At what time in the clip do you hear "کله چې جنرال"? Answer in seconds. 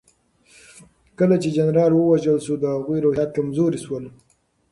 1.19-1.91